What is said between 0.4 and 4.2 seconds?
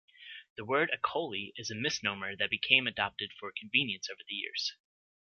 The word 'Acoli' is a misnomer that became adopted for convenience